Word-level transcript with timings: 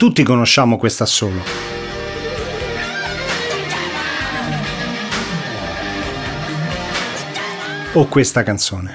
Tutti 0.00 0.22
conosciamo 0.22 0.78
questa 0.78 1.04
solo. 1.04 1.42
O 7.92 8.06
questa 8.06 8.42
canzone. 8.42 8.94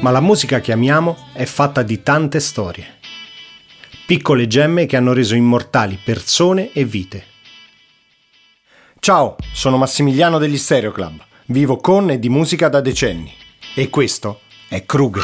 Ma 0.00 0.10
la 0.10 0.20
musica 0.20 0.58
che 0.58 0.72
amiamo 0.72 1.16
è 1.32 1.44
fatta 1.44 1.82
di 1.82 2.02
tante 2.02 2.40
storie. 2.40 2.96
Piccole 4.06 4.48
gemme 4.48 4.86
che 4.86 4.96
hanno 4.96 5.12
reso 5.12 5.36
immortali 5.36 6.00
persone 6.04 6.72
e 6.72 6.84
vite. 6.84 7.24
Ciao, 8.98 9.36
sono 9.52 9.76
Massimiliano 9.76 10.38
degli 10.38 10.58
Stereo 10.58 10.90
Club. 10.90 11.24
Vivo 11.46 11.76
con 11.76 12.10
e 12.10 12.18
di 12.18 12.28
musica 12.28 12.68
da 12.68 12.80
decenni. 12.80 13.46
E 13.78 13.90
questo 13.90 14.40
è 14.68 14.84
Kruger. 14.84 15.22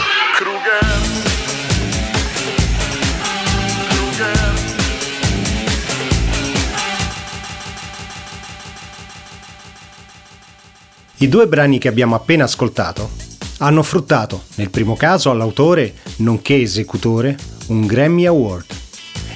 I 11.17 11.29
due 11.29 11.49
brani 11.49 11.79
che 11.79 11.89
abbiamo 11.89 12.15
appena 12.15 12.45
ascoltato 12.45 13.11
hanno 13.59 13.83
fruttato, 13.83 14.45
nel 14.55 14.71
primo 14.71 14.95
caso 14.95 15.33
all'autore, 15.33 15.93
nonché 16.19 16.63
esecutore, 16.63 17.37
un 17.71 17.87
Grammy 17.87 18.27
Award 18.27 18.67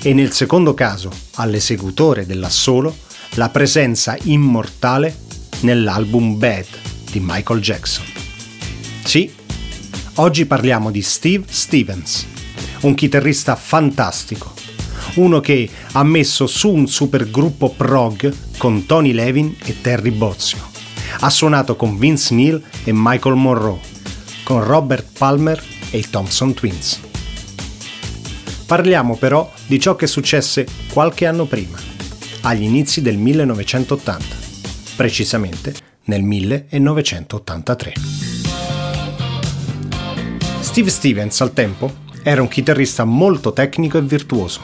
e 0.01 0.15
nel 0.15 0.31
secondo 0.31 0.75
caso 0.75 1.11
all'esecutore 1.35 2.25
dell'assolo 2.25 2.97
la 3.35 3.49
presenza 3.49 4.17
immortale 4.23 5.13
nell'album 5.63 6.39
Bad 6.39 6.67
di 7.11 7.19
Michael 7.21 7.61
Jackson. 7.61 8.28
Sì, 9.05 9.33
oggi 10.17 10.47
parliamo 10.47 10.91
di 10.91 11.03
Steve 11.03 11.45
Stevens, 11.49 12.27
un 12.83 12.95
chitarrista 12.95 13.57
fantastico, 13.57 14.53
uno 15.15 15.41
che 15.41 15.69
ha 15.93 16.03
messo 16.03 16.47
su 16.47 16.71
un 16.71 16.87
supergruppo 16.87 17.71
prog 17.71 18.33
con 18.59 18.87
Tony 18.87 19.13
Levin 19.13 19.57
e 19.65 19.81
Terry 19.81 20.11
Bozzio. 20.11 20.59
Ha 21.21 21.31
suonato 21.31 21.75
con 21.75 21.99
Vince 21.99 22.35
Neil 22.35 22.63
e 22.85 22.93
Michael 22.93 23.37
Monroe, 23.37 23.81
con 24.45 24.63
Robert 24.63 25.07
Palmer 25.17 25.63
e 25.91 25.99
i 25.99 26.07
Thompson 26.09 26.55
Twins. 26.55 27.01
Parliamo 28.67 29.17
però 29.17 29.51
di 29.67 29.81
ciò 29.81 29.97
che 29.97 30.07
successe 30.07 30.67
qualche 30.93 31.27
anno 31.27 31.47
prima, 31.47 31.79
agli 32.43 32.65
inizi 32.65 33.01
del 33.01 33.17
1980, 33.17 34.37
precisamente 34.97 35.75
nel 36.05 36.23
1983. 36.23 38.38
Steve 40.69 40.91
Stevens 40.91 41.41
al 41.41 41.55
tempo 41.55 41.91
era 42.23 42.43
un 42.43 42.47
chitarrista 42.47 43.05
molto 43.05 43.55
tecnico 43.55 43.97
e 43.97 44.03
virtuoso, 44.03 44.61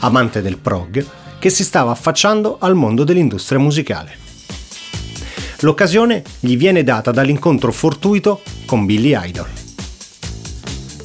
amante 0.00 0.42
del 0.42 0.58
prog, 0.58 1.06
che 1.38 1.48
si 1.48 1.62
stava 1.62 1.92
affacciando 1.92 2.56
al 2.58 2.74
mondo 2.74 3.04
dell'industria 3.04 3.60
musicale. 3.60 4.18
L'occasione 5.60 6.24
gli 6.40 6.56
viene 6.56 6.82
data 6.82 7.12
dall'incontro 7.12 7.70
fortuito 7.70 8.42
con 8.66 8.84
Billy 8.84 9.16
Idol. 9.16 9.46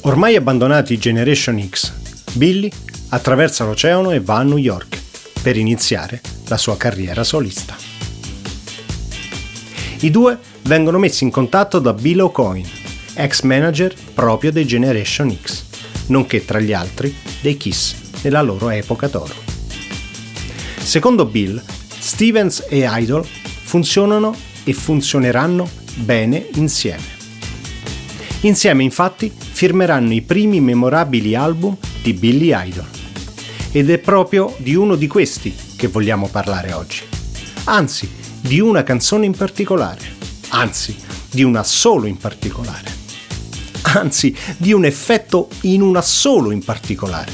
Ormai 0.00 0.34
abbandonati 0.34 0.98
Generation 0.98 1.68
X, 1.70 1.92
Billy 2.32 2.68
attraversa 3.10 3.64
l'oceano 3.64 4.10
e 4.10 4.20
va 4.20 4.38
a 4.38 4.42
New 4.42 4.58
York 4.58 5.00
per 5.42 5.56
iniziare 5.56 6.20
la 6.48 6.56
sua 6.56 6.76
carriera 6.76 7.22
solista. 7.22 7.76
I 10.00 10.10
due 10.10 10.36
vengono 10.62 10.98
messi 10.98 11.22
in 11.22 11.30
contatto 11.30 11.78
da 11.78 11.92
Bill 11.92 12.18
O'Coin, 12.18 12.82
ex 13.14 13.42
manager 13.42 13.94
proprio 14.12 14.52
dei 14.52 14.66
Generation 14.66 15.36
X, 15.40 15.64
nonché 16.06 16.44
tra 16.44 16.60
gli 16.60 16.72
altri 16.72 17.14
dei 17.40 17.56
Kiss 17.56 17.94
nella 18.22 18.42
loro 18.42 18.70
epoca 18.70 19.06
d'oro. 19.06 19.34
Secondo 20.78 21.24
Bill, 21.24 21.62
Stevens 21.98 22.66
e 22.68 22.86
Idol 22.88 23.24
funzionano 23.24 24.34
e 24.64 24.72
funzioneranno 24.72 25.68
bene 25.96 26.46
insieme. 26.54 27.12
Insieme 28.40 28.82
infatti 28.82 29.32
firmeranno 29.34 30.12
i 30.12 30.20
primi 30.20 30.60
memorabili 30.60 31.34
album 31.34 31.76
di 32.02 32.12
Billy 32.12 32.52
Idol. 32.54 32.86
Ed 33.72 33.90
è 33.90 33.98
proprio 33.98 34.54
di 34.58 34.74
uno 34.74 34.94
di 34.94 35.06
questi 35.06 35.54
che 35.76 35.88
vogliamo 35.88 36.28
parlare 36.28 36.72
oggi. 36.72 37.02
Anzi, 37.64 38.08
di 38.40 38.60
una 38.60 38.82
canzone 38.82 39.24
in 39.24 39.34
particolare. 39.34 40.02
Anzi, 40.48 40.94
di 41.30 41.42
una 41.42 41.64
solo 41.64 42.06
in 42.06 42.18
particolare 42.18 43.03
anzi 43.96 44.34
di 44.56 44.72
un 44.72 44.84
effetto 44.84 45.48
in 45.62 45.80
un 45.80 45.96
assolo 45.96 46.50
in 46.50 46.64
particolare. 46.64 47.32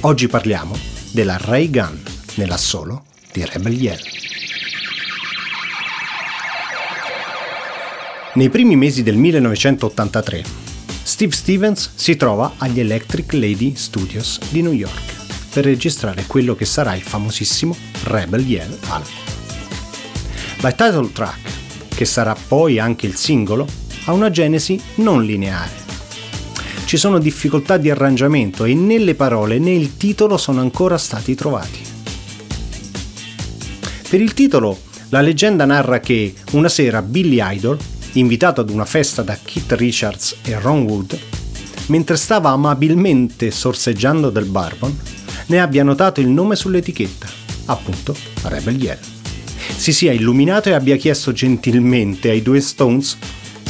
Oggi 0.00 0.28
parliamo 0.28 0.76
della 1.12 1.36
Ray 1.36 1.68
Gun 1.68 2.02
nell'assolo 2.36 3.04
di 3.32 3.44
Rebel 3.44 3.74
Yell. 3.74 4.00
Nei 8.32 8.48
primi 8.48 8.76
mesi 8.76 9.02
del 9.02 9.16
1983, 9.16 10.44
Steve 11.02 11.32
Stevens 11.32 11.90
si 11.96 12.16
trova 12.16 12.54
agli 12.56 12.80
Electric 12.80 13.32
Lady 13.32 13.74
Studios 13.74 14.38
di 14.50 14.62
New 14.62 14.72
York 14.72 15.18
per 15.52 15.64
registrare 15.64 16.24
quello 16.26 16.54
che 16.54 16.64
sarà 16.64 16.94
il 16.94 17.02
famosissimo 17.02 17.76
Rebel 18.04 18.46
Yell 18.46 18.78
album. 18.88 19.12
La 20.60 20.72
title 20.72 21.10
track, 21.12 21.50
che 21.94 22.04
sarà 22.04 22.34
poi 22.34 22.78
anche 22.78 23.06
il 23.06 23.16
singolo, 23.16 23.66
ha 24.04 24.12
una 24.12 24.30
genesi 24.30 24.80
non 24.96 25.24
lineare. 25.24 25.88
Ci 26.84 26.96
sono 26.96 27.18
difficoltà 27.18 27.76
di 27.76 27.88
arrangiamento 27.88 28.64
e 28.64 28.74
né 28.74 28.98
le 28.98 29.14
parole 29.14 29.58
né 29.58 29.72
il 29.72 29.96
titolo 29.96 30.36
sono 30.36 30.60
ancora 30.60 30.98
stati 30.98 31.34
trovati. 31.34 31.78
Per 34.08 34.20
il 34.20 34.34
titolo, 34.34 34.76
la 35.10 35.20
leggenda 35.20 35.64
narra 35.64 36.00
che 36.00 36.34
una 36.52 36.68
sera 36.68 37.00
Billy 37.00 37.38
Idol, 37.40 37.78
invitato 38.14 38.60
ad 38.60 38.70
una 38.70 38.84
festa 38.84 39.22
da 39.22 39.38
Keith 39.40 39.72
Richards 39.72 40.36
e 40.42 40.58
Ron 40.58 40.82
Wood, 40.82 41.18
mentre 41.86 42.16
stava 42.16 42.50
amabilmente 42.50 43.52
sorseggiando 43.52 44.30
del 44.30 44.46
bourbon, 44.46 44.98
ne 45.46 45.60
abbia 45.60 45.84
notato 45.84 46.20
il 46.20 46.28
nome 46.28 46.56
sull'etichetta, 46.56 47.28
appunto 47.66 48.16
Rebel 48.42 48.82
Yell. 48.82 48.98
Si 49.76 49.92
sia 49.92 50.12
illuminato 50.12 50.68
e 50.68 50.72
abbia 50.72 50.96
chiesto 50.96 51.32
gentilmente 51.32 52.30
ai 52.30 52.42
due 52.42 52.60
Stones 52.60 53.16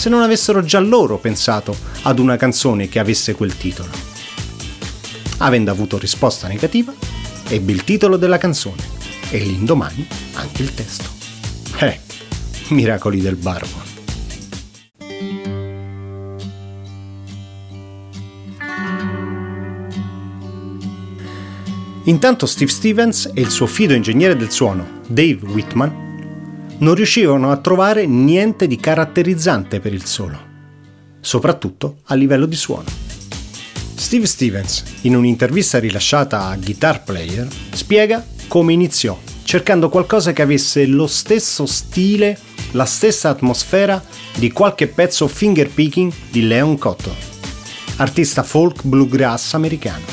se 0.01 0.09
non 0.09 0.23
avessero 0.23 0.65
già 0.65 0.81
loro 0.81 1.19
pensato 1.19 1.77
ad 2.05 2.19
una 2.19 2.39
canzone 2.39 2.89
che 2.89 2.99
avesse 2.99 3.35
quel 3.35 3.55
titolo. 3.55 3.91
Avendo 5.41 5.71
avuto 5.71 5.99
risposta 5.99 6.49
negativa, 6.49 6.91
ebbe 7.47 7.73
il 7.73 7.85
titolo 7.85 8.17
della 8.17 8.39
canzone 8.39 8.83
e 9.29 9.41
l'indomani 9.41 10.07
anche 10.37 10.63
il 10.63 10.73
testo. 10.73 11.05
Eh, 11.81 12.01
miracoli 12.69 13.21
del 13.21 13.37
barbo. 13.37 13.89
Intanto 22.05 22.47
Steve 22.47 22.71
Stevens 22.71 23.31
e 23.35 23.43
il 23.43 23.51
suo 23.51 23.67
fido 23.67 23.93
ingegnere 23.93 24.35
del 24.35 24.51
suono, 24.51 25.03
Dave 25.07 25.41
Whitman, 25.43 26.10
non 26.81 26.95
riuscivano 26.95 27.51
a 27.51 27.57
trovare 27.57 28.07
niente 28.07 28.67
di 28.67 28.77
caratterizzante 28.77 29.81
per 29.81 29.93
il 29.93 30.05
solo, 30.05 30.39
soprattutto 31.21 31.99
a 32.05 32.15
livello 32.15 32.47
di 32.47 32.57
suono. 32.57 32.89
Steve 33.95 34.27
Stevens, 34.27 34.83
in 35.03 35.15
un'intervista 35.15 35.79
rilasciata 35.79 36.47
a 36.47 36.57
Guitar 36.57 37.05
Player, 37.05 37.47
spiega 37.73 38.27
come 38.49 38.73
iniziò, 38.73 39.19
cercando 39.43 39.91
qualcosa 39.91 40.33
che 40.33 40.43
avesse 40.43 40.87
lo 40.87 41.07
stesso 41.07 41.67
stile, 41.67 42.39
la 42.73 42.87
stessa 42.87 43.29
atmosfera 43.29 44.03
di 44.37 44.51
qualche 44.51 44.87
pezzo 44.87 45.29
finger 45.29 45.69
picking 45.69 46.11
di 46.31 46.47
Leon 46.47 46.79
Cotton, 46.79 47.15
artista 47.97 48.43
folk 48.43 48.85
bluegrass 48.85 49.53
americano, 49.53 50.05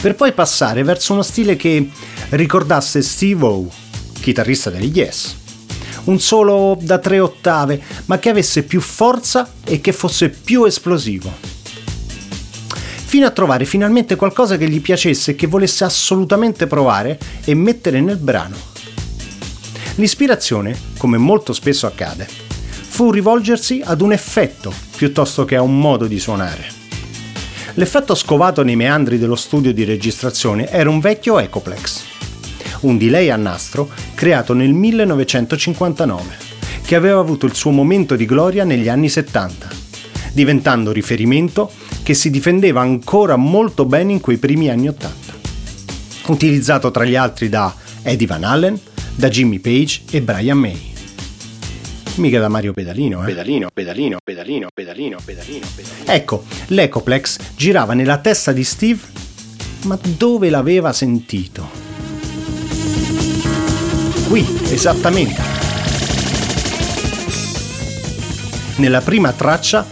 per 0.00 0.14
poi 0.14 0.32
passare 0.32 0.82
verso 0.82 1.14
uno 1.14 1.22
stile 1.22 1.56
che 1.56 1.88
ricordasse 2.30 3.00
Steve 3.00 3.44
O, 3.46 3.70
chitarrista 4.20 4.68
degli 4.68 4.94
Yes, 4.94 5.36
un 6.04 6.18
solo 6.20 6.76
da 6.80 6.98
tre 6.98 7.20
ottave, 7.20 7.80
ma 8.06 8.18
che 8.18 8.30
avesse 8.30 8.62
più 8.62 8.80
forza 8.80 9.52
e 9.64 9.80
che 9.80 9.92
fosse 9.92 10.30
più 10.30 10.64
esplosivo. 10.64 11.32
Fino 13.10 13.26
a 13.26 13.30
trovare 13.30 13.64
finalmente 13.64 14.16
qualcosa 14.16 14.56
che 14.56 14.68
gli 14.68 14.80
piacesse 14.80 15.32
e 15.32 15.34
che 15.34 15.46
volesse 15.46 15.84
assolutamente 15.84 16.66
provare 16.66 17.18
e 17.44 17.54
mettere 17.54 18.00
nel 18.00 18.18
brano. 18.18 18.56
L'ispirazione, 19.96 20.78
come 20.96 21.18
molto 21.18 21.52
spesso 21.52 21.86
accade, 21.86 22.26
fu 22.26 23.10
rivolgersi 23.10 23.82
ad 23.84 24.00
un 24.00 24.12
effetto 24.12 24.72
piuttosto 24.96 25.44
che 25.44 25.56
a 25.56 25.62
un 25.62 25.78
modo 25.78 26.06
di 26.06 26.20
suonare. 26.20 26.78
L'effetto 27.74 28.14
scovato 28.14 28.62
nei 28.62 28.76
meandri 28.76 29.18
dello 29.18 29.36
studio 29.36 29.72
di 29.72 29.84
registrazione 29.84 30.68
era 30.68 30.90
un 30.90 31.00
vecchio 31.00 31.38
Ecoplex 31.38 32.19
un 32.80 32.98
delay 32.98 33.28
a 33.28 33.36
nastro 33.36 33.90
creato 34.14 34.54
nel 34.54 34.72
1959, 34.72 36.24
che 36.84 36.94
aveva 36.94 37.20
avuto 37.20 37.46
il 37.46 37.54
suo 37.54 37.70
momento 37.70 38.16
di 38.16 38.24
gloria 38.26 38.64
negli 38.64 38.88
anni 38.88 39.08
70, 39.08 39.68
diventando 40.32 40.92
riferimento 40.92 41.70
che 42.02 42.14
si 42.14 42.30
difendeva 42.30 42.80
ancora 42.80 43.36
molto 43.36 43.84
bene 43.84 44.12
in 44.12 44.20
quei 44.20 44.38
primi 44.38 44.68
anni 44.68 44.88
80. 44.88 45.34
Utilizzato 46.26 46.90
tra 46.90 47.04
gli 47.04 47.16
altri 47.16 47.48
da 47.48 47.74
Eddie 48.02 48.26
Van 48.26 48.44
Allen, 48.44 48.78
da 49.14 49.28
Jimmy 49.28 49.58
Page 49.58 50.02
e 50.10 50.22
Brian 50.22 50.58
May. 50.58 50.88
Mica 52.16 52.40
da 52.40 52.48
Mario 52.48 52.72
Pedalino, 52.72 53.22
eh? 53.22 53.26
Pedalino, 53.26 53.68
pedalino, 53.72 54.18
pedalino, 54.22 54.68
pedalino, 54.72 55.18
pedalino, 55.24 55.66
pedalino. 55.74 56.12
Ecco, 56.12 56.44
l'Ecoplex 56.68 57.38
girava 57.56 57.94
nella 57.94 58.18
testa 58.18 58.52
di 58.52 58.64
Steve, 58.64 59.00
ma 59.84 59.98
dove 60.16 60.50
l'aveva 60.50 60.92
sentito? 60.92 61.79
Qui, 64.30 64.46
esattamente. 64.70 65.42
Nella 68.76 69.00
prima 69.00 69.32
traccia 69.32 69.84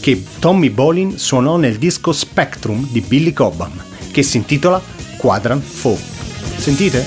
che 0.00 0.20
Tommy 0.40 0.68
Bolin 0.70 1.16
suonò 1.16 1.56
nel 1.58 1.78
disco 1.78 2.10
Spectrum 2.10 2.88
di 2.90 3.00
Billy 3.02 3.32
Cobham, 3.32 3.70
che 4.10 4.24
si 4.24 4.38
intitola 4.38 4.82
Quadrant 5.16 5.62
4. 5.80 6.04
Sentite? 6.56 7.04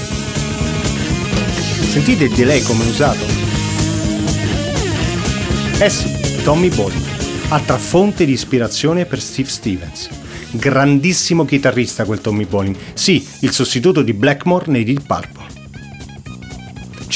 Sentite 1.89 2.24
il 2.24 2.34
delay 2.34 2.62
come 2.62 2.86
è 2.86 2.88
usato? 2.88 3.25
Eh 5.80 5.90
sì, 5.90 6.42
Tommy 6.44 6.69
Bolin, 6.69 7.04
altra 7.50 7.78
fonte 7.78 8.24
di 8.24 8.31
ispirazione 8.31 9.04
per 9.04 9.19
Steve 9.19 9.50
Stevens. 9.50 10.07
Grandissimo 10.51 11.44
chitarrista 11.44 12.06
quel 12.06 12.22
Tommy 12.22 12.45
Bolin, 12.45 12.78
sì, 12.94 13.28
il 13.42 13.51
sostituto 13.51 14.01
di 14.01 14.13
Blackmore 14.13 14.72
nei 14.72 14.86
Deep 14.86 15.06
Purple. 15.06 15.37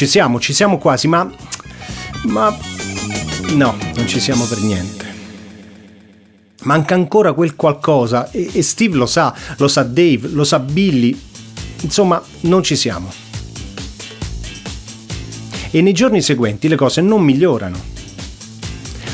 Ci 0.01 0.07
siamo, 0.07 0.39
ci 0.39 0.51
siamo 0.51 0.79
quasi, 0.79 1.07
ma... 1.07 1.31
ma... 2.23 2.57
no, 3.49 3.77
non 3.93 4.07
ci 4.07 4.19
siamo 4.19 4.45
per 4.45 4.59
niente. 4.59 5.05
Manca 6.63 6.95
ancora 6.95 7.33
quel 7.33 7.55
qualcosa 7.55 8.31
e, 8.31 8.49
e 8.51 8.63
Steve 8.63 8.97
lo 8.97 9.05
sa, 9.05 9.31
lo 9.57 9.67
sa 9.67 9.83
Dave, 9.83 10.29
lo 10.29 10.43
sa 10.43 10.57
Billy. 10.57 11.15
Insomma, 11.81 12.19
non 12.39 12.63
ci 12.63 12.75
siamo. 12.75 13.11
E 15.69 15.81
nei 15.83 15.93
giorni 15.93 16.23
seguenti 16.23 16.67
le 16.67 16.77
cose 16.77 17.01
non 17.01 17.21
migliorano. 17.21 17.77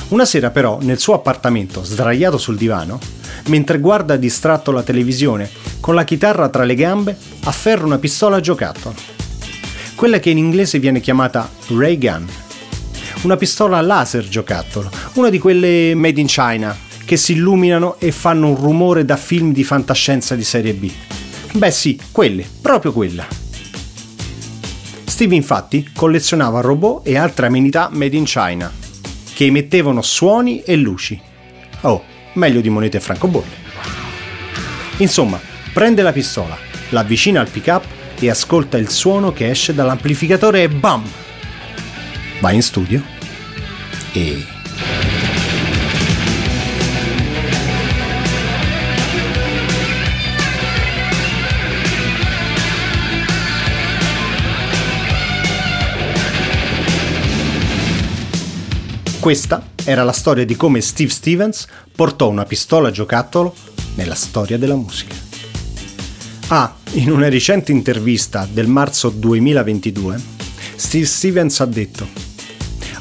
Una 0.07 0.23
sera 0.23 0.51
però, 0.51 0.77
nel 0.79 0.99
suo 0.99 1.15
appartamento, 1.15 1.83
sdraiato 1.83 2.37
sul 2.37 2.55
divano, 2.55 2.97
mentre 3.47 3.79
guarda 3.79 4.15
distratto 4.15 4.71
la 4.71 4.83
televisione, 4.83 5.49
con 5.81 5.95
la 5.95 6.05
chitarra 6.05 6.47
tra 6.47 6.63
le 6.63 6.75
gambe, 6.75 7.17
afferra 7.43 7.83
una 7.83 7.97
pistola 7.97 8.37
a 8.37 8.39
giocattolo. 8.39 9.16
Quella 9.97 10.19
che 10.19 10.29
in 10.29 10.37
inglese 10.37 10.77
viene 10.77 10.99
chiamata 10.99 11.49
ray 11.69 11.97
gun. 11.97 12.27
Una 13.23 13.35
pistola 13.35 13.81
laser 13.81 14.27
giocattolo, 14.27 14.91
una 15.13 15.29
di 15.29 15.39
quelle 15.39 15.95
made 15.95 16.21
in 16.21 16.27
China, 16.27 16.77
che 17.03 17.17
si 17.17 17.31
illuminano 17.31 17.95
e 17.97 18.11
fanno 18.11 18.49
un 18.49 18.55
rumore 18.57 19.05
da 19.05 19.17
film 19.17 19.51
di 19.51 19.63
fantascienza 19.63 20.35
di 20.35 20.43
serie 20.43 20.75
B. 20.75 20.91
Beh 21.53 21.71
sì, 21.71 21.99
quelle, 22.11 22.47
proprio 22.61 22.93
quella. 22.93 23.25
Steve 25.03 25.33
infatti 25.33 25.89
collezionava 25.95 26.61
robot 26.61 27.07
e 27.07 27.17
altre 27.17 27.47
amenità 27.47 27.89
made 27.91 28.15
in 28.15 28.25
China 28.25 28.71
che 29.33 29.45
emettevano 29.45 30.03
suoni 30.03 30.61
e 30.61 30.75
luci. 30.75 31.19
Oh, 31.81 32.03
meglio 32.33 32.61
di 32.61 32.69
monete 32.69 32.97
e 32.97 32.99
francobolli. 32.99 33.55
Insomma, 34.97 35.39
prende 35.73 36.03
la 36.03 36.11
pistola, 36.11 36.55
l'avvicina 36.89 37.41
al 37.41 37.49
pick-up 37.49 37.95
e 38.19 38.29
ascolta 38.29 38.77
il 38.77 38.89
suono 38.89 39.31
che 39.31 39.49
esce 39.49 39.73
dall'amplificatore 39.73 40.63
e 40.63 40.69
BAM! 40.69 41.03
Va 42.39 42.51
in 42.51 42.61
studio 42.61 43.03
e 44.11 44.45
Questa 59.19 59.61
era 59.83 60.05
la 60.05 60.13
storia 60.13 60.45
di 60.45 60.55
come 60.55 60.79
Steve 60.79 61.09
Stevens 61.09 61.67
portò 61.93 62.29
una 62.29 62.45
pistola 62.45 62.91
giocattolo 62.91 63.53
nella 63.95 64.15
storia 64.15 64.57
della 64.57 64.75
musica. 64.75 65.26
Ah, 66.49 66.73
in 66.93 67.11
una 67.11 67.27
recente 67.27 67.73
intervista 67.73 68.47
del 68.49 68.67
marzo 68.67 69.09
2022, 69.09 70.17
Steve 70.77 71.05
Stevens 71.05 71.59
ha 71.59 71.65
detto 71.65 72.07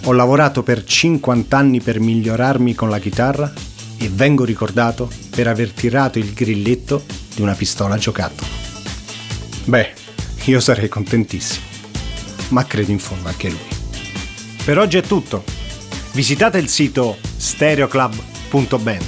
Ho 0.07 0.13
lavorato 0.13 0.65
per 0.65 0.83
50 0.83 1.57
anni 1.57 1.81
per 1.81 2.01
migliorarmi 2.01 2.75
con 2.75 2.91
la 2.91 2.99
chitarra 2.99 3.53
e 3.99 4.11
vengo 4.13 4.45
ricordato 4.45 5.09
per 5.31 5.47
aver 5.47 5.71
tirato 5.71 6.19
il 6.19 6.33
grilletto 6.33 7.05
di 7.37 7.41
una 7.41 7.55
pistola 7.55 7.95
a 7.95 7.99
giocattolo. 7.99 8.51
Beh, 9.67 9.93
io 10.47 10.59
sarei 10.59 10.89
contentissimo, 10.89 11.67
ma 12.49 12.67
credo 12.67 12.91
in 12.91 12.99
fondo 12.99 13.29
anche 13.29 13.49
lui. 13.49 13.69
Per 14.65 14.77
oggi 14.77 14.97
è 14.97 15.03
tutto. 15.03 15.45
Visitate 16.15 16.59
il 16.59 16.69
sito 16.69 17.17
stereoclub.band 17.37 19.05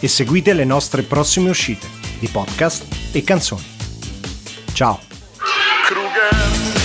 e 0.00 0.08
seguite 0.08 0.54
le 0.54 0.64
nostre 0.64 1.02
prossime 1.02 1.50
uscite 1.50 1.86
di 2.18 2.28
podcast 2.28 2.86
e 3.12 3.22
canzoni. 3.22 3.72
Ciao! 4.74 4.98
Kruger. 5.86 6.83